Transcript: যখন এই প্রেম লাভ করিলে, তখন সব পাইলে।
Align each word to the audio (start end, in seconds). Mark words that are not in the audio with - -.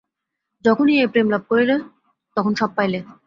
যখন 0.65 0.85
এই 0.93 1.07
প্রেম 1.07 1.27
লাভ 1.29 1.43
করিলে, 1.49 1.75
তখন 2.37 2.51
সব 2.55 2.69
পাইলে। 2.77 2.99